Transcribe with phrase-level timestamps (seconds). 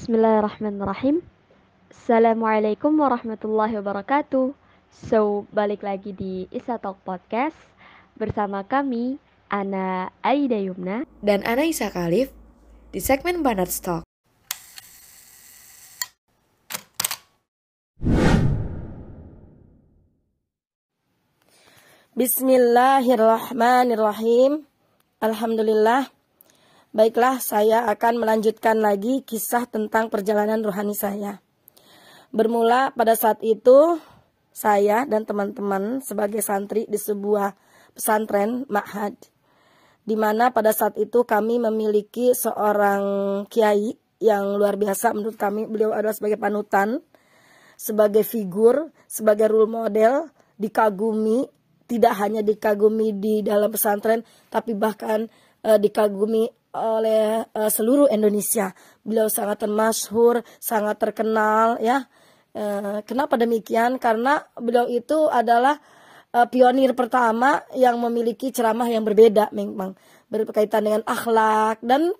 [0.00, 1.20] Bismillahirrahmanirrahim.
[1.92, 4.56] Assalamualaikum warahmatullahi wabarakatuh.
[5.12, 7.52] So, balik lagi di Isa Talk Podcast
[8.16, 9.20] bersama kami
[9.52, 12.32] Ana Aida Yumna dan Ana Isa Khalif
[12.96, 14.08] di segmen Banat Stock.
[22.16, 24.64] Bismillahirrahmanirrahim.
[25.20, 26.19] Alhamdulillah.
[26.90, 31.38] Baiklah, saya akan melanjutkan lagi kisah tentang perjalanan rohani saya.
[32.34, 34.02] Bermula pada saat itu,
[34.50, 37.54] saya dan teman-teman sebagai santri di sebuah
[37.94, 39.14] pesantren Ma'had.
[40.02, 43.02] Di mana pada saat itu kami memiliki seorang
[43.46, 45.70] kiai yang luar biasa menurut kami.
[45.70, 46.98] Beliau adalah sebagai panutan,
[47.78, 50.26] sebagai figur, sebagai role model,
[50.58, 51.46] dikagumi,
[51.86, 55.30] tidak hanya dikagumi di dalam pesantren, tapi bahkan
[55.62, 58.74] uh, dikagumi oleh uh, seluruh Indonesia.
[59.02, 62.06] Beliau sangat termasyhur, sangat terkenal ya.
[62.50, 63.98] Uh, kenapa demikian?
[64.02, 65.78] Karena beliau itu adalah
[66.34, 69.94] uh, pionir pertama yang memiliki ceramah yang berbeda memang
[70.30, 72.14] berkaitan dengan akhlak dan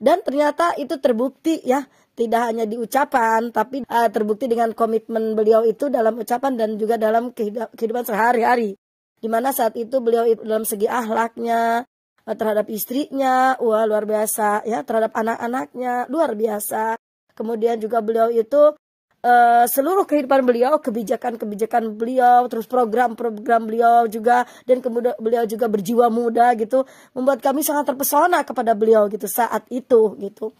[0.00, 1.84] dan ternyata itu terbukti ya
[2.16, 6.96] tidak hanya di ucapan tapi uh, terbukti dengan komitmen beliau itu dalam ucapan dan juga
[6.96, 8.76] dalam kehidupan sehari-hari
[9.22, 11.84] di mana saat itu beliau dalam segi akhlaknya
[12.26, 16.94] terhadap istrinya, wah luar biasa ya, terhadap anak-anaknya luar biasa.
[17.34, 18.76] Kemudian juga beliau itu
[19.22, 26.06] uh, seluruh kehidupan beliau, kebijakan-kebijakan beliau, terus program-program beliau juga dan kemudian beliau juga berjiwa
[26.12, 26.84] muda gitu,
[27.16, 30.52] membuat kami sangat terpesona kepada beliau gitu saat itu gitu.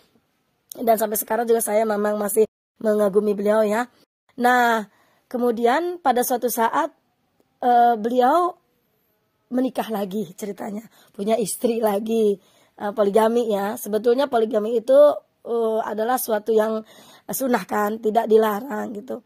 [0.73, 2.49] Dan sampai sekarang juga saya memang masih
[2.81, 3.87] mengagumi beliau ya.
[4.41, 4.89] Nah,
[5.29, 6.89] kemudian pada suatu saat
[7.61, 8.57] uh, beliau
[9.53, 12.41] menikah lagi ceritanya, punya istri lagi,
[12.81, 13.77] uh, poligami ya.
[13.77, 14.97] Sebetulnya poligami itu
[15.47, 16.81] uh, adalah suatu yang
[17.29, 19.21] sunnah kan, tidak dilarang gitu.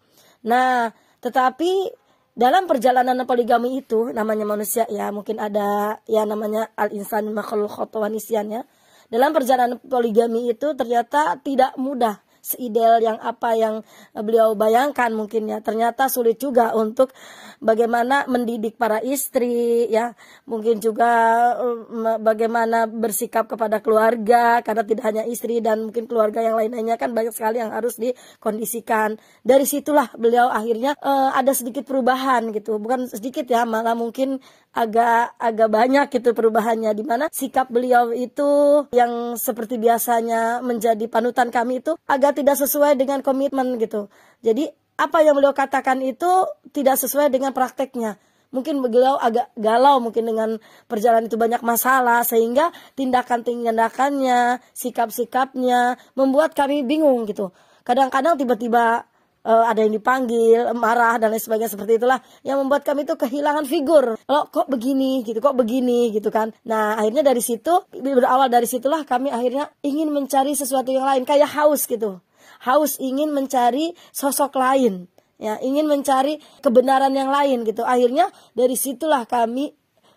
[0.50, 0.90] Nah,
[1.22, 1.88] tetapi
[2.36, 8.66] dalam perjalanan poligami itu namanya manusia ya, mungkin ada ya namanya al insan makhluk ya.
[9.06, 13.82] Dalam perjalanan poligami itu ternyata tidak mudah seideal yang apa yang
[14.14, 15.58] beliau bayangkan mungkin ya.
[15.58, 17.10] Ternyata sulit juga untuk
[17.58, 20.14] bagaimana mendidik para istri ya.
[20.46, 21.10] Mungkin juga
[21.58, 27.10] um, bagaimana bersikap kepada keluarga karena tidak hanya istri dan mungkin keluarga yang lain-lainnya kan
[27.10, 29.18] banyak sekali yang harus dikondisikan.
[29.42, 32.78] Dari situlah beliau akhirnya uh, ada sedikit perubahan gitu.
[32.78, 34.38] Bukan sedikit ya malah mungkin
[34.76, 36.94] agak agak banyak gitu perubahannya.
[36.94, 43.00] Di mana sikap beliau itu yang seperti biasanya menjadi panutan kami itu agak tidak sesuai
[43.00, 44.12] dengan komitmen gitu.
[44.44, 46.28] Jadi apa yang beliau katakan itu
[46.72, 48.20] tidak sesuai dengan prakteknya.
[48.54, 56.86] Mungkin beliau agak galau mungkin dengan perjalanan itu banyak masalah sehingga tindakan-tindakannya, sikap-sikapnya membuat kami
[56.86, 57.52] bingung gitu.
[57.82, 59.04] Kadang-kadang tiba-tiba
[59.46, 63.64] uh, ada yang dipanggil, marah dan lain sebagainya seperti itulah yang membuat kami itu kehilangan
[63.64, 64.18] figur.
[64.26, 66.50] Kalau kok begini gitu, kok begini gitu kan.
[66.66, 71.46] Nah, akhirnya dari situ berawal dari situlah kami akhirnya ingin mencari sesuatu yang lain kayak
[71.54, 72.18] haus gitu.
[72.64, 79.28] Haus ingin mencari sosok lain ya ingin mencari kebenaran yang lain gitu akhirnya dari situlah
[79.28, 79.76] kami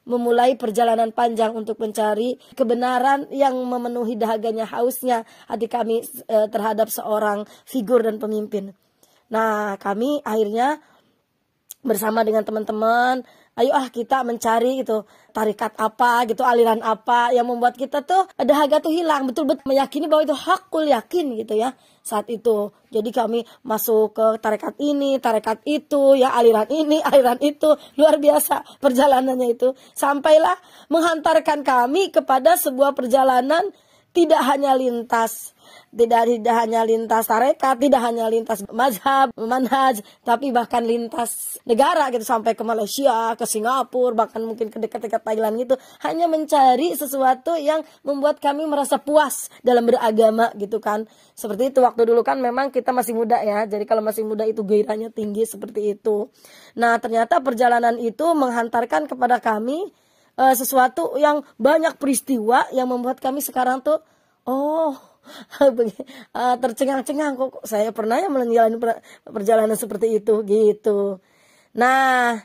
[0.09, 7.45] memulai perjalanan panjang untuk mencari kebenaran yang memenuhi dahaganya hausnya hati kami e, terhadap seorang
[7.61, 8.73] figur dan pemimpin.
[9.29, 10.81] Nah, kami akhirnya
[11.85, 13.21] bersama dengan teman-teman,
[13.59, 18.53] ayo ah kita mencari gitu tarikat apa gitu, aliran apa yang membuat kita tuh ada
[18.55, 22.73] harga tuh hilang, betul-betul meyakini bahwa itu hakul yakin gitu ya saat itu.
[22.89, 28.81] Jadi kami masuk ke tarekat ini, tarekat itu, ya aliran ini, aliran itu, luar biasa
[28.81, 29.77] perjalanannya itu.
[29.93, 30.57] Sampailah
[30.89, 33.69] menghantarkan kami kepada sebuah perjalanan
[34.09, 35.53] tidak hanya lintas
[35.89, 42.23] tidak tidak hanya lintas tarekat, tidak hanya lintas mazhab, manhaj, tapi bahkan lintas negara gitu
[42.23, 45.75] sampai ke Malaysia, ke Singapura, bahkan mungkin ke dekat-dekat Thailand gitu,
[46.05, 51.09] hanya mencari sesuatu yang membuat kami merasa puas dalam beragama gitu kan.
[51.33, 53.65] Seperti itu waktu dulu kan memang kita masih muda ya.
[53.65, 56.29] Jadi kalau masih muda itu gairahnya tinggi seperti itu.
[56.77, 59.89] Nah, ternyata perjalanan itu menghantarkan kepada kami
[60.39, 63.99] uh, sesuatu yang banyak peristiwa yang membuat kami sekarang tuh
[64.47, 64.95] oh
[66.63, 68.77] tercengang-cengang kok saya pernah ya menjalani
[69.23, 71.19] perjalanan seperti itu gitu.
[71.77, 72.39] Nah,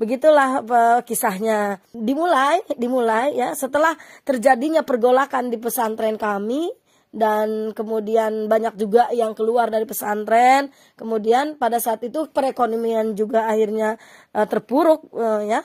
[0.00, 0.64] begitulah
[1.04, 1.78] kisahnya.
[1.92, 3.94] Dimulai, dimulai ya setelah
[4.24, 6.72] terjadinya pergolakan di pesantren kami
[7.12, 10.72] dan kemudian banyak juga yang keluar dari pesantren.
[10.96, 14.00] Kemudian pada saat itu perekonomian juga akhirnya
[14.32, 15.60] uh, terpuruk uh, ya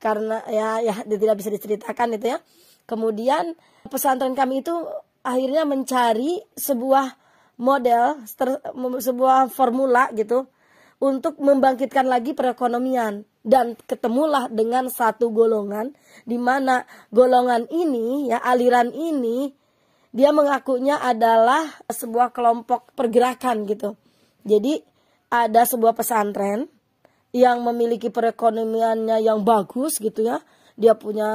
[0.00, 2.38] karena ya ya tidak bisa diceritakan itu ya.
[2.88, 3.52] Kemudian
[3.92, 4.72] pesantren kami itu
[5.28, 7.14] akhirnya mencari sebuah
[7.60, 8.24] model
[9.02, 10.48] sebuah formula gitu
[10.98, 15.94] untuk membangkitkan lagi perekonomian dan ketemulah dengan satu golongan
[16.26, 16.82] di mana
[17.14, 19.54] golongan ini ya aliran ini
[20.10, 23.94] dia mengakunya adalah sebuah kelompok pergerakan gitu.
[24.42, 24.80] Jadi
[25.28, 26.66] ada sebuah pesantren
[27.36, 30.40] yang memiliki perekonomiannya yang bagus gitu ya
[30.78, 31.28] dia punya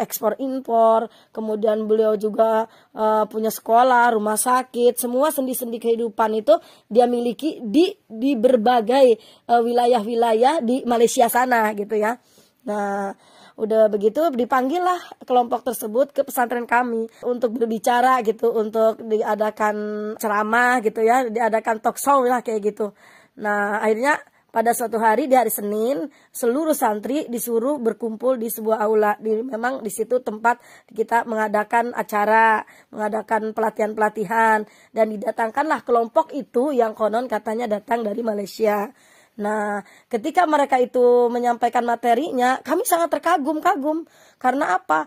[0.00, 2.64] ekspor impor, kemudian beliau juga
[2.96, 6.56] uh, punya sekolah, rumah sakit, semua sendi-sendi kehidupan itu
[6.88, 12.16] dia miliki di di berbagai eh, wilayah-wilayah uh, di Malaysia sana gitu ya.
[12.64, 13.12] Nah,
[13.60, 14.98] udah begitu dipanggil lah
[15.28, 19.76] kelompok tersebut ke pesantren kami untuk berbicara gitu, untuk diadakan
[20.16, 22.96] ceramah gitu ya, diadakan talk show lah kayak gitu.
[23.36, 24.16] Nah, akhirnya
[24.56, 29.84] pada suatu hari di hari Senin seluruh santri disuruh berkumpul di sebuah aula di memang
[29.84, 34.64] di situ tempat kita mengadakan acara mengadakan pelatihan-pelatihan
[34.96, 38.88] dan didatangkanlah kelompok itu yang konon katanya datang dari Malaysia
[39.36, 44.08] Nah, ketika mereka itu menyampaikan materinya, kami sangat terkagum-kagum.
[44.40, 45.04] Karena apa?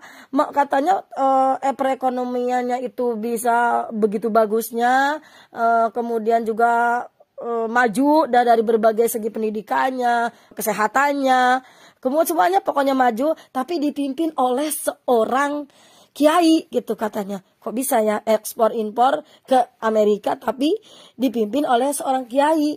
[0.53, 5.17] Katanya eh, perekonomiannya itu bisa begitu bagusnya,
[5.49, 7.09] eh, kemudian juga
[7.41, 11.63] uh, maju dari berbagai segi pendidikannya, kesehatannya,
[12.03, 15.67] kemudian semuanya pokoknya maju, tapi dipimpin oleh seorang
[16.13, 17.39] kiai gitu katanya.
[17.59, 20.75] Kok bisa ya ekspor impor ke Amerika tapi
[21.15, 22.75] dipimpin oleh seorang kiai.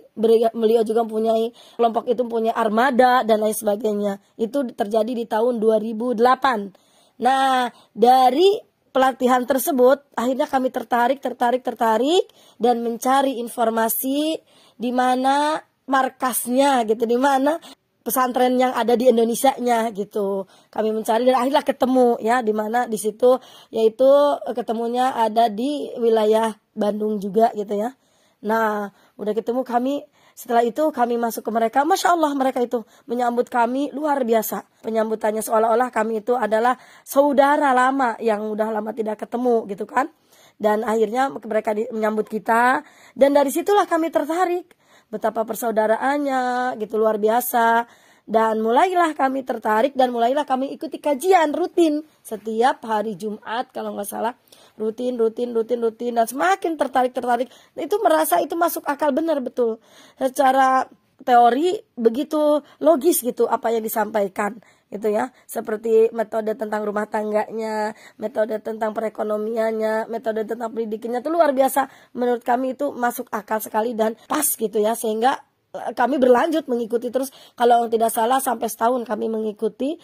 [0.54, 4.22] Beliau juga mempunyai kelompok itu punya armada dan lain sebagainya.
[4.38, 7.22] Itu terjadi di tahun 2008.
[7.22, 12.28] Nah, dari pelatihan tersebut akhirnya kami tertarik tertarik tertarik
[12.60, 14.36] dan mencari informasi
[14.76, 15.58] di mana
[15.88, 17.58] markasnya gitu di mana
[18.02, 20.44] pesantren yang ada di Indonesia nya gitu.
[20.68, 23.38] Kami mencari dan akhirnya ketemu ya di mana di situ
[23.70, 24.10] yaitu
[24.52, 27.94] ketemunya ada di wilayah Bandung juga gitu ya.
[28.42, 29.94] Nah udah ketemu kami
[30.32, 34.64] setelah itu kami masuk ke mereka, masya Allah mereka itu menyambut kami luar biasa.
[34.80, 40.08] Penyambutannya seolah-olah kami itu adalah saudara lama yang udah lama tidak ketemu gitu kan.
[40.56, 42.86] Dan akhirnya mereka menyambut kita
[43.18, 44.70] dan dari situlah kami tertarik
[45.12, 47.84] betapa persaudaraannya gitu luar biasa
[48.22, 54.06] dan mulailah kami tertarik dan mulailah kami ikuti kajian rutin setiap hari Jumat kalau nggak
[54.06, 54.34] salah.
[54.78, 56.14] Rutin rutin rutin rutin.
[56.14, 59.82] Dan semakin tertarik tertarik itu merasa itu masuk akal benar betul.
[60.14, 60.86] Secara
[61.22, 65.34] teori begitu logis gitu apa yang disampaikan gitu ya.
[65.50, 67.90] Seperti metode tentang rumah tangganya
[68.22, 71.90] metode tentang perekonomiannya metode tentang pendidikannya itu luar biasa.
[72.14, 75.42] Menurut kami itu masuk akal sekali dan pas gitu ya sehingga
[75.72, 77.32] kami berlanjut mengikuti terus.
[77.56, 79.96] Kalau tidak salah sampai setahun kami mengikuti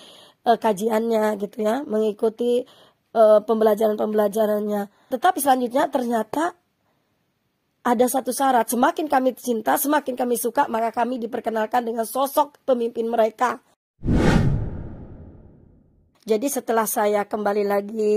[0.48, 2.64] uh, kajiannya gitu ya mengikuti
[3.12, 5.12] uh, pembelajaran-pembelajarannya.
[5.12, 6.56] Tetapi selanjutnya ternyata
[7.84, 8.68] ada satu syarat.
[8.68, 13.60] Semakin kami cinta semakin kami suka maka kami diperkenalkan dengan sosok pemimpin mereka.
[16.28, 18.16] Jadi setelah saya kembali lagi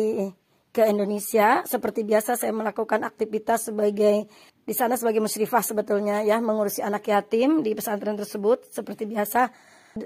[0.72, 1.62] ke Indonesia.
[1.68, 4.26] Seperti biasa saya melakukan aktivitas sebagai
[4.64, 8.72] di sana sebagai musyrifah sebetulnya ya mengurusi anak yatim di pesantren tersebut.
[8.72, 9.52] Seperti biasa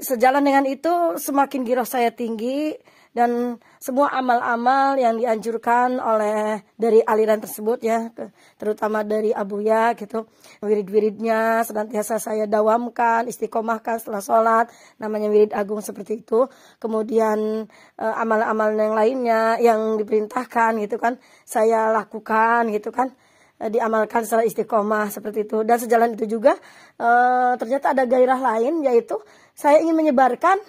[0.01, 2.73] sejalan dengan itu semakin giroh saya tinggi
[3.15, 8.11] dan semua amal-amal yang dianjurkan oleh dari aliran tersebut ya
[8.59, 10.27] terutama dari Abu Ya gitu
[10.59, 14.65] wirid-wiridnya senantiasa saya dawamkan istiqomahkan setelah sholat
[14.99, 16.51] namanya wirid agung seperti itu.
[16.83, 17.63] Kemudian
[17.95, 21.15] eh, amal-amal yang lainnya yang diperintahkan gitu kan
[21.47, 23.15] saya lakukan gitu kan
[23.55, 25.63] Eh, diamalkan secara istiqomah seperti itu.
[25.63, 26.59] Dan sejalan itu juga
[26.99, 29.15] uh, ternyata ada gairah lain yaitu
[29.55, 30.59] saya ingin menyebarkan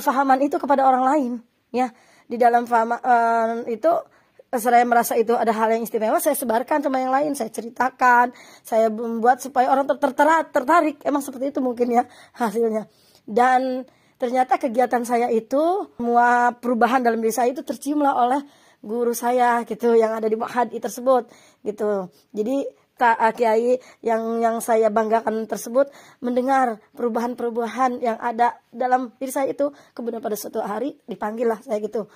[0.00, 1.32] fahaman itu kepada orang lain
[1.74, 1.90] ya
[2.30, 3.90] di dalam faham uh, itu
[4.50, 8.34] saya merasa itu ada hal yang istimewa saya sebarkan sama yang lain saya ceritakan
[8.66, 10.10] saya membuat supaya orang ter ter
[10.50, 12.02] tertarik emang seperti itu mungkin ya
[12.34, 12.90] hasilnya
[13.30, 13.86] dan
[14.20, 18.42] ternyata kegiatan saya itu semua perubahan dalam diri saya itu terciumlah oleh
[18.80, 21.28] guru saya gitu yang ada di Mahadi tersebut
[21.64, 22.08] gitu.
[22.32, 22.64] Jadi
[23.34, 25.88] kiai yang yang saya banggakan tersebut
[26.20, 31.80] mendengar perubahan-perubahan yang ada dalam diri saya itu kemudian pada suatu hari dipanggil lah saya
[31.80, 32.06] gitu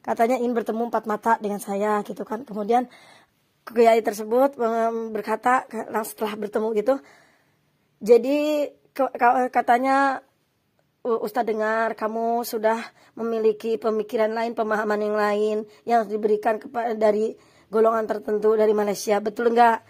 [0.00, 2.88] katanya ingin bertemu empat mata dengan saya gitu kan kemudian
[3.66, 4.56] kiai tersebut
[5.12, 5.68] berkata
[6.06, 6.94] setelah bertemu gitu
[8.00, 8.70] jadi
[9.52, 10.24] katanya
[11.00, 12.76] Ustadz dengar kamu sudah
[13.16, 15.56] memiliki pemikiran lain, pemahaman yang lain
[15.88, 17.32] yang diberikan kepada dari
[17.72, 19.16] golongan tertentu dari Malaysia.
[19.16, 19.80] Betul enggak?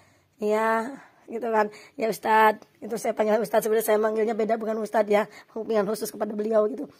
[0.40, 0.98] Ya,
[1.30, 1.70] gitu kan.
[1.94, 6.10] Ya Ustadz, itu saya panggil Ustadz sebenarnya saya manggilnya beda bukan Ustadz ya, pemilihan khusus
[6.10, 6.90] kepada beliau gitu.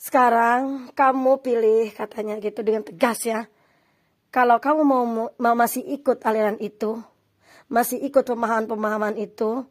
[0.00, 3.46] Sekarang kamu pilih katanya gitu dengan tegas ya.
[4.32, 5.04] Kalau kamu mau,
[5.36, 6.96] mau masih ikut aliran itu,
[7.68, 9.66] masih ikut pemahaman-pemahaman itu,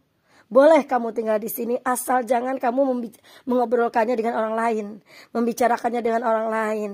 [0.50, 3.10] boleh kamu tinggal di sini asal jangan kamu
[3.46, 4.86] mengobrolkannya dengan orang lain,
[5.34, 6.92] membicarakannya dengan orang lain.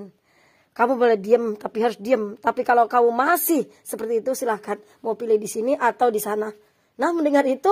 [0.75, 2.35] Kamu boleh diem, tapi harus diem.
[2.35, 6.51] Tapi kalau kamu masih seperti itu, silahkan mau pilih di sini atau di sana.
[6.99, 7.71] Nah, mendengar itu,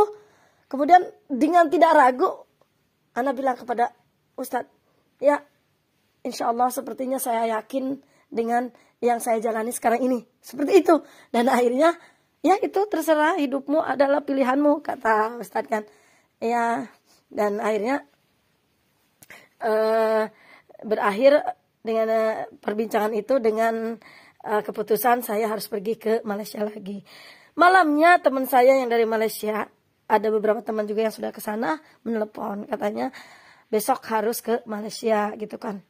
[0.72, 2.32] kemudian dengan tidak ragu,
[3.14, 3.92] Ana bilang kepada
[4.40, 4.72] Ustadz,
[5.20, 5.44] ya,
[6.24, 8.00] insya Allah sepertinya saya yakin
[8.32, 8.72] dengan
[9.04, 10.24] yang saya jalani sekarang ini.
[10.40, 10.96] Seperti itu.
[11.30, 12.00] Dan akhirnya
[12.44, 15.84] ya itu terserah hidupmu adalah pilihanmu kata Ustadz kan
[16.44, 16.92] ya
[17.32, 18.04] dan akhirnya
[19.64, 20.28] uh,
[20.84, 21.40] berakhir
[21.84, 24.00] dengan uh, perbincangan itu dengan
[24.48, 27.04] uh, keputusan saya harus pergi ke Malaysia lagi.
[27.54, 29.70] Malamnya teman saya yang dari Malaysia
[30.10, 33.14] ada beberapa teman juga yang sudah ke sana menelepon katanya
[33.70, 35.82] besok harus ke Malaysia gitu kan.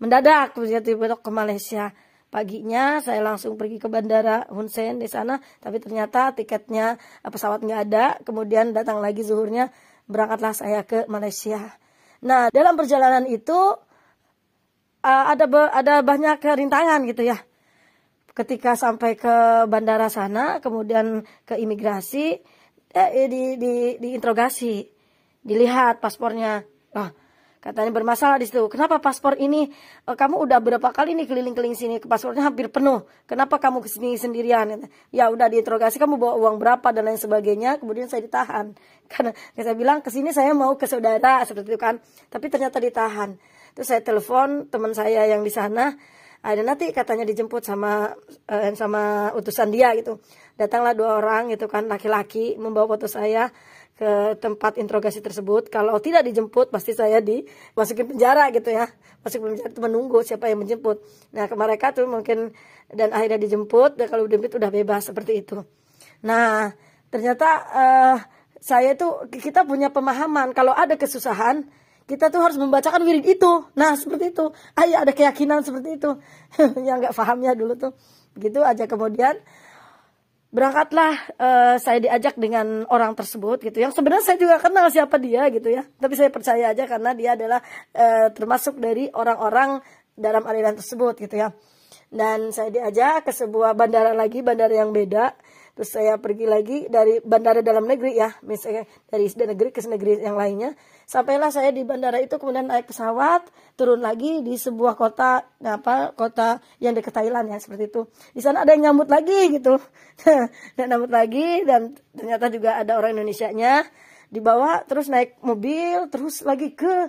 [0.00, 1.92] Mendadak tiba-tiba ke Malaysia.
[2.30, 7.60] Paginya saya langsung pergi ke bandara Hun Sen di sana tapi ternyata tiketnya eh, pesawat
[7.66, 8.04] nggak ada.
[8.22, 9.68] Kemudian datang lagi zuhurnya
[10.06, 11.58] berangkatlah saya ke Malaysia.
[12.22, 13.74] Nah dalam perjalanan itu
[15.04, 17.38] uh, ada ada banyak rintangan gitu ya
[18.32, 22.40] ketika sampai ke bandara sana kemudian ke imigrasi
[22.94, 24.86] eh, di, di diinterogasi
[25.44, 26.64] dilihat paspornya
[26.96, 27.10] ah
[27.60, 28.72] katanya bermasalah di situ.
[28.72, 29.68] Kenapa paspor ini
[30.08, 33.04] uh, kamu udah berapa kali nih keliling-keliling sini paspornya hampir penuh.
[33.28, 34.88] Kenapa kamu ke sini sendirian?
[35.12, 37.76] Ya udah diinterogasi kamu bawa uang berapa dan lain sebagainya.
[37.76, 38.72] Kemudian saya ditahan
[39.12, 42.00] karena saya bilang ke sini saya mau ke saudara seperti itu kan.
[42.32, 43.36] Tapi ternyata ditahan.
[43.74, 45.94] Terus saya telepon teman saya yang di sana.
[46.40, 48.16] Ada nanti katanya dijemput sama
[48.48, 50.24] uh, sama utusan dia gitu.
[50.56, 53.52] Datanglah dua orang gitu kan laki-laki membawa foto saya
[54.00, 55.68] ke tempat interogasi tersebut.
[55.68, 58.88] Kalau tidak dijemput, pasti saya dimasukin penjara gitu ya.
[59.20, 61.04] Masuk penjara itu menunggu siapa yang menjemput.
[61.36, 62.56] Nah, ke mereka tuh mungkin
[62.88, 65.60] dan akhirnya dijemput dan kalau dijemput udah bebas seperti itu.
[66.24, 66.72] Nah,
[67.12, 68.16] ternyata uh,
[68.56, 71.68] saya tuh kita punya pemahaman kalau ada kesusahan
[72.10, 73.52] kita tuh harus membacakan wirid itu.
[73.78, 74.50] Nah, seperti itu.
[74.74, 76.10] Ayo ada keyakinan seperti itu.
[76.86, 77.92] yang nggak pahamnya dulu tuh.
[78.34, 79.38] Begitu aja kemudian
[80.50, 85.46] berangkatlah uh, saya diajak dengan orang tersebut gitu yang sebenarnya saya juga kenal siapa dia
[85.46, 87.62] gitu ya tapi saya percaya aja karena dia adalah
[87.94, 89.78] uh, termasuk dari orang-orang
[90.18, 91.54] dalam aliran tersebut gitu ya
[92.10, 95.38] dan saya diajak ke sebuah bandara lagi bandara yang beda
[95.80, 100.36] terus saya pergi lagi dari bandara dalam negeri ya misalnya dari negeri ke negeri yang
[100.36, 100.76] lainnya.
[101.08, 103.48] Sampailah saya di bandara itu kemudian naik pesawat
[103.80, 108.12] turun lagi di sebuah kota apa kota yang dekat Thailand ya seperti itu.
[108.36, 109.80] Di sana ada yang nyambut lagi gitu.
[110.76, 113.80] Dan nyambut lagi dan ternyata juga ada orang Indonesia nya
[114.28, 117.08] dibawa terus naik mobil terus lagi ke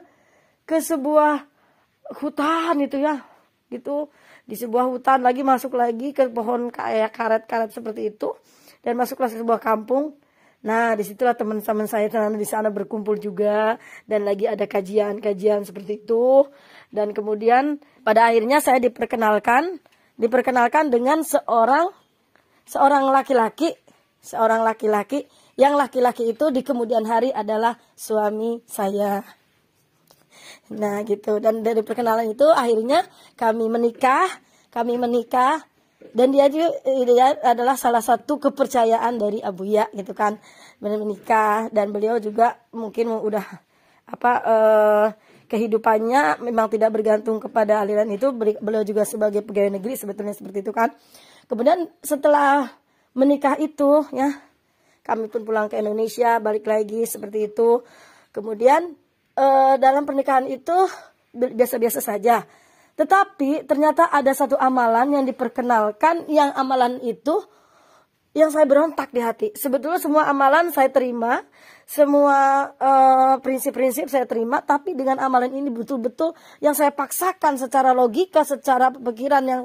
[0.63, 1.43] ke sebuah
[2.23, 3.19] hutan itu ya
[3.67, 4.07] gitu.
[4.47, 8.31] Di sebuah hutan lagi masuk lagi ke pohon kayak karet-karet seperti itu
[8.81, 10.17] dan masuklah ke sebuah kampung.
[10.61, 13.81] Nah, di situlah teman-teman saya di sana berkumpul juga.
[14.05, 16.45] Dan lagi ada kajian-kajian seperti itu.
[16.93, 19.81] Dan kemudian pada akhirnya saya diperkenalkan,
[20.21, 21.89] diperkenalkan dengan seorang
[22.69, 23.73] seorang laki-laki,
[24.21, 25.25] seorang laki-laki.
[25.57, 29.25] Yang laki-laki itu di kemudian hari adalah suami saya.
[30.77, 31.41] Nah gitu.
[31.41, 33.01] Dan dari perkenalan itu akhirnya
[33.33, 34.29] kami menikah,
[34.69, 35.70] kami menikah
[36.12, 40.41] dan dia juga adalah salah satu kepercayaan dari Abu Ya gitu kan.
[40.81, 43.46] Menikah dan beliau juga mungkin udah
[44.12, 45.08] apa eh,
[45.48, 48.34] kehidupannya memang tidak bergantung kepada aliran itu.
[48.36, 50.91] Beliau juga sebagai pegawai negeri sebetulnya seperti itu kan.
[51.48, 52.72] Kemudian setelah
[53.15, 54.31] menikah itu ya
[55.01, 57.84] kami pun pulang ke Indonesia balik lagi seperti itu.
[58.31, 58.96] Kemudian
[59.36, 60.75] uh, dalam pernikahan itu
[61.31, 62.43] biasa-biasa saja.
[63.01, 67.34] Tetapi ternyata ada satu amalan yang diperkenalkan yang amalan itu
[68.38, 69.48] yang saya berontak di hati.
[69.58, 71.41] Sebetulnya semua amalan saya terima,
[71.89, 77.89] semua eh, prinsip-prinsip uh, saya terima, tapi dengan amalan ini betul-betul yang saya paksakan secara
[77.89, 79.62] logika, secara pikiran yang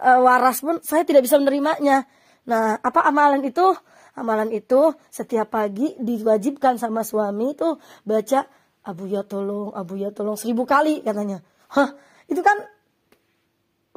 [0.00, 2.08] uh, waras pun saya tidak bisa menerimanya.
[2.48, 3.68] Nah, apa amalan itu?
[4.16, 8.48] Amalan itu setiap pagi diwajibkan sama suami itu baca
[8.82, 11.44] Abu ya tolong, Abu ya tolong seribu kali katanya.
[11.70, 11.94] Hah,
[12.26, 12.56] itu kan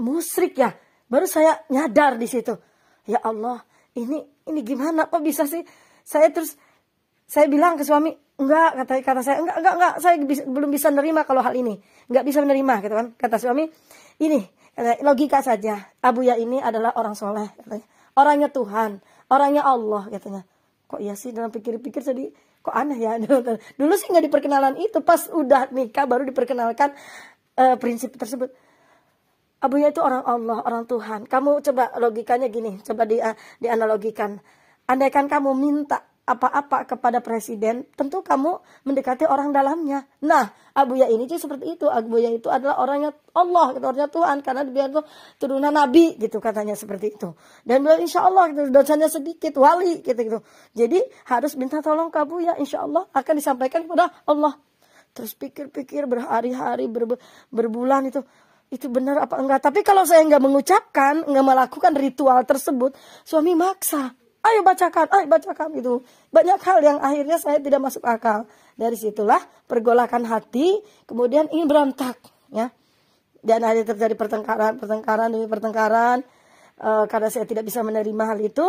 [0.01, 0.73] musrik ya.
[1.05, 2.57] Baru saya nyadar di situ.
[3.05, 3.61] Ya Allah,
[3.93, 5.61] ini ini gimana kok bisa sih?
[6.01, 6.57] Saya terus
[7.29, 10.87] saya bilang ke suami, enggak kata kata saya enggak enggak enggak saya bisa, belum bisa
[10.91, 11.79] menerima kalau hal ini.
[12.09, 13.07] Enggak bisa menerima gitu kan.
[13.15, 13.69] Kata suami,
[14.19, 14.39] ini
[14.75, 15.77] kata, logika saja.
[16.01, 17.87] Abu ya ini adalah orang soleh katanya.
[18.11, 18.99] Orangnya Tuhan,
[19.31, 20.41] orangnya Allah katanya.
[20.91, 22.27] Kok iya sih dalam pikir-pikir jadi
[22.61, 23.17] kok aneh ya
[23.79, 26.93] dulu sih nggak diperkenalan itu pas udah nikah baru diperkenalkan
[27.57, 28.53] uh, prinsip tersebut
[29.61, 34.41] Abunya itu orang Allah orang Tuhan kamu coba logikanya gini coba di uh, dianalogikan
[34.89, 40.05] andaikan kamu minta apa-apa kepada presiden, tentu kamu mendekati orang dalamnya.
[40.23, 41.89] Nah, Abu Ya ini sih seperti itu.
[41.89, 45.01] Abu Ya itu adalah orangnya Allah, gitu, orangnya Tuhan, karena dia itu
[45.41, 47.33] turunan Nabi, gitu katanya seperti itu.
[47.65, 50.39] Dan beliau insya Allah gitu, dosanya sedikit, wali, gitu gitu.
[50.77, 54.55] Jadi harus minta tolong ke Abu Ya, insya Allah akan disampaikan kepada Allah.
[55.11, 57.19] Terus pikir-pikir berhari-hari, ber,
[57.51, 58.23] berbulan itu
[58.71, 59.67] itu benar apa enggak.
[59.67, 62.95] Tapi kalau saya nggak mengucapkan, nggak melakukan ritual tersebut,
[63.27, 65.93] suami maksa ayo bacakan, ayo bacakan itu.
[66.33, 68.49] Banyak hal yang akhirnya saya tidak masuk akal.
[68.73, 72.17] Dari situlah pergolakan hati, kemudian ingin berontak,
[72.49, 72.73] ya.
[73.41, 76.25] Dan ada terjadi pertengkaran, pertengkaran demi pertengkaran.
[76.77, 78.65] E, karena saya tidak bisa menerima hal itu,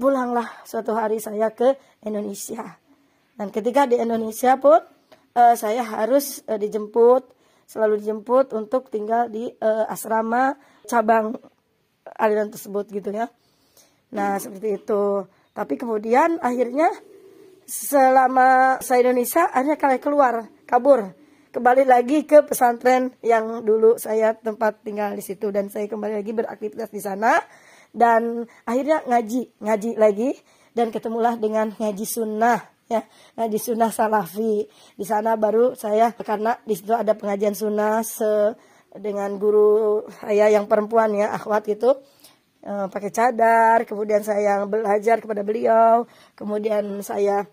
[0.00, 2.64] pulanglah suatu hari saya ke Indonesia.
[3.36, 4.80] Dan ketika di Indonesia pun
[5.36, 7.35] e, saya harus e, dijemput,
[7.66, 10.54] selalu dijemput untuk tinggal di e, asrama
[10.86, 11.34] cabang
[12.14, 13.26] aliran tersebut gitu ya.
[14.14, 15.26] Nah, seperti itu.
[15.50, 16.88] Tapi kemudian akhirnya
[17.66, 21.10] selama saya Indonesia akhirnya kalian keluar, kabur.
[21.50, 26.36] Kembali lagi ke pesantren yang dulu saya tempat tinggal di situ dan saya kembali lagi
[26.36, 27.40] beraktivitas di sana
[27.96, 30.36] dan akhirnya ngaji, ngaji lagi
[30.76, 33.02] dan ketemulah dengan ngaji sunnah ya
[33.38, 34.66] ngaji sunnah salafi.
[34.94, 38.54] Di sana baru saya karena di situ ada pengajian sunnah se
[38.96, 41.92] dengan guru saya yang perempuan ya akhwat itu
[42.64, 47.46] uh, pakai cadar, kemudian saya belajar kepada beliau, kemudian saya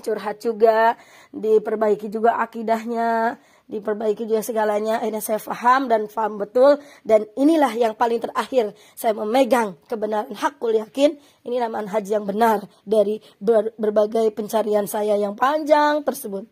[0.00, 0.96] curhat juga,
[1.36, 3.36] diperbaiki juga akidahnya,
[3.72, 5.00] diperbaiki juga segalanya.
[5.00, 6.76] Akhirnya saya paham dan paham betul
[7.08, 11.16] dan inilah yang paling terakhir saya memegang kebenaran hakul yakin
[11.48, 16.44] inilah manhaj yang benar dari ber, berbagai pencarian saya yang panjang tersebut.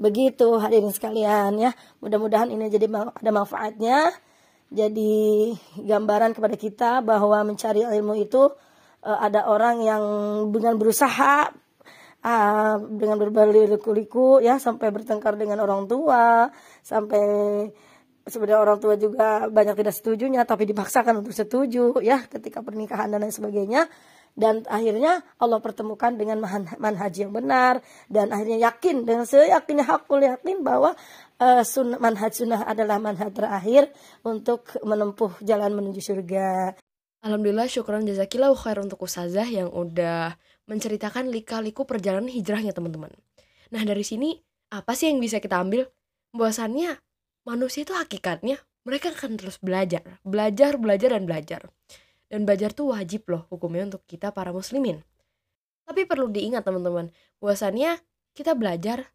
[0.00, 1.70] Begitu hadirin sekalian ya.
[2.00, 4.08] Mudah-mudahan ini jadi ada manfaatnya
[4.72, 8.48] jadi gambaran kepada kita bahwa mencari ilmu itu
[9.04, 10.02] uh, ada orang yang
[10.48, 11.52] dengan berusaha
[12.22, 16.48] uh, dengan berbalik-liku ya sampai bertengkar dengan orang tua
[16.80, 17.22] sampai
[18.22, 23.26] sebenarnya orang tua juga banyak tidak setujunya tapi dipaksakan untuk setuju ya ketika pernikahan dan
[23.26, 23.90] lain sebagainya
[24.32, 26.40] dan akhirnya Allah pertemukan dengan
[26.80, 30.96] manhaj yang benar dan akhirnya yakin dengan seyakinnya hakul yakin bahwa
[31.36, 31.60] uh,
[32.00, 33.92] manhaj sunnah adalah manhaj terakhir
[34.24, 36.72] untuk menempuh jalan menuju surga.
[37.22, 40.34] Alhamdulillah syukuran jazakillah khair untuk ustazah yang udah
[40.70, 43.10] menceritakan lika-liku perjalanan hijrahnya teman-teman.
[43.72, 44.36] Nah dari sini
[44.72, 45.88] apa sih yang bisa kita ambil?
[46.32, 46.96] Bahwasannya
[47.44, 51.60] manusia itu hakikatnya mereka akan terus belajar, belajar, belajar dan belajar.
[52.32, 55.04] Dan belajar tuh wajib loh hukumnya untuk kita para muslimin.
[55.84, 58.00] Tapi perlu diingat teman-teman, bahwasannya
[58.32, 59.12] kita belajar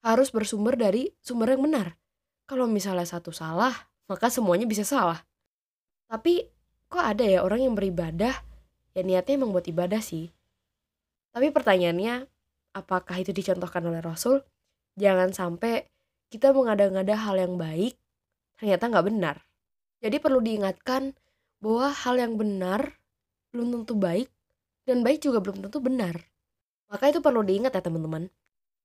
[0.00, 1.98] harus bersumber dari sumber yang benar.
[2.46, 3.74] Kalau misalnya satu salah,
[4.06, 5.22] maka semuanya bisa salah.
[6.06, 6.46] Tapi
[6.90, 8.34] kok ada ya orang yang beribadah,
[8.94, 10.30] ya niatnya emang buat ibadah sih.
[11.30, 12.26] Tapi pertanyaannya,
[12.74, 14.42] apakah itu dicontohkan oleh Rasul?
[14.98, 15.86] Jangan sampai
[16.30, 17.98] kita mengada-ngada hal yang baik,
[18.58, 19.36] ternyata nggak benar.
[20.00, 21.14] Jadi perlu diingatkan
[21.60, 22.98] bahwa hal yang benar
[23.52, 24.28] belum tentu baik
[24.88, 26.16] dan baik juga belum tentu benar.
[26.90, 28.26] Maka itu perlu diingat ya teman-teman.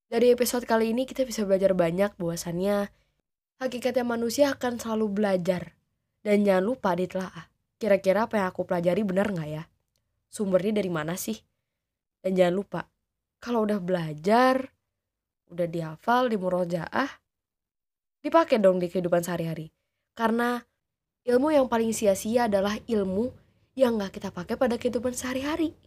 [0.05, 2.93] Dari episode kali ini kita bisa belajar banyak bahwasannya
[3.57, 5.73] hakikatnya manusia akan selalu belajar.
[6.21, 7.49] Dan jangan lupa ditelaah.
[7.77, 9.63] Kira-kira apa yang aku pelajari benar nggak ya?
[10.29, 11.37] Sumbernya dari mana sih?
[12.25, 12.81] Dan jangan lupa,
[13.37, 14.73] kalau udah belajar,
[15.53, 17.21] udah dihafal, di murojaah,
[18.25, 19.69] dipakai dong di kehidupan sehari-hari.
[20.17, 20.57] Karena
[21.29, 23.29] ilmu yang paling sia-sia adalah ilmu
[23.77, 25.77] yang nggak kita pakai pada kehidupan sehari-hari.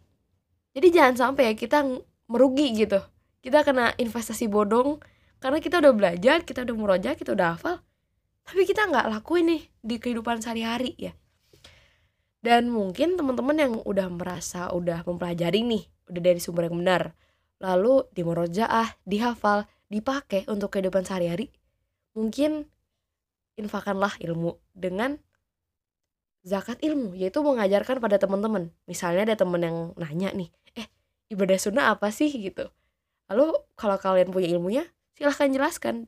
[0.78, 1.82] Jadi jangan sampai ya kita
[2.30, 3.02] merugi gitu.
[3.42, 5.02] Kita kena investasi bodong
[5.42, 7.82] karena kita udah belajar, kita udah murojaah, kita udah hafal.
[8.46, 11.18] Tapi kita nggak lakuin nih di kehidupan sehari-hari ya.
[12.38, 17.02] Dan mungkin teman-teman yang udah merasa udah mempelajari nih, udah dari sumber yang benar.
[17.58, 21.50] Lalu di murojaah, dihafal, dipakai untuk kehidupan sehari-hari.
[22.14, 22.70] Mungkin
[23.58, 25.18] infakanlah ilmu dengan
[26.46, 30.48] zakat ilmu yaitu mengajarkan pada teman-teman misalnya ada teman yang nanya nih
[30.78, 30.86] eh
[31.34, 32.70] ibadah sunnah apa sih gitu
[33.28, 34.84] lalu kalau kalian punya ilmunya
[35.18, 36.06] silahkan jelaskan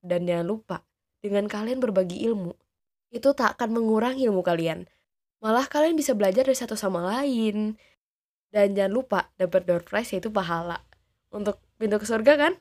[0.00, 0.76] dan jangan lupa
[1.20, 2.54] dengan kalian berbagi ilmu
[3.10, 4.86] itu tak akan mengurangi ilmu kalian
[5.44, 7.76] malah kalian bisa belajar dari satu sama lain.
[8.48, 10.80] Dan jangan lupa dapat door prize yaitu pahala.
[11.28, 12.52] Untuk pintu ke surga kan?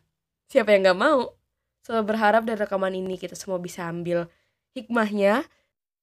[0.52, 1.32] Siapa yang nggak mau?
[1.88, 4.28] So berharap dari rekaman ini kita semua bisa ambil
[4.76, 5.48] hikmahnya.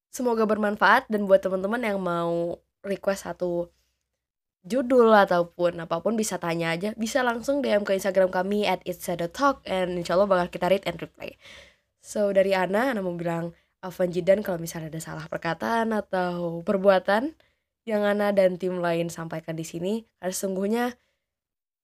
[0.09, 1.05] Semoga bermanfaat.
[1.05, 3.69] Dan buat teman-teman yang mau request satu
[4.65, 6.97] judul ataupun apa pun bisa tanya aja.
[6.97, 8.81] Bisa langsung DM ke Instagram kami at
[9.29, 9.61] talk.
[9.69, 11.37] And insya Allah bakal kita read and reply.
[12.01, 17.33] So dari Ana Ana mau bilang Afan Jidan kalau misalnya ada salah perkataan atau perbuatan
[17.89, 20.85] yang Ana dan tim lain sampaikan di sini karena sesungguhnya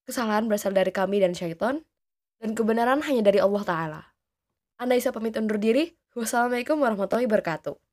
[0.05, 1.81] kesalahan berasal dari kami dan syaiton
[2.37, 4.01] dan kebenaran hanya dari Allah Ta'ala.
[4.77, 5.97] Anda bisa pamit undur diri.
[6.13, 7.86] Wassalamualaikum warahmatullahi wabarakatuh.